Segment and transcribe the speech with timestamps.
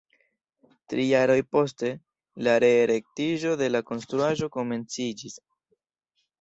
[0.93, 1.91] Tri jaroj poste,
[2.49, 5.41] la re-erektiĝo de la konstruaĵo komenciĝis.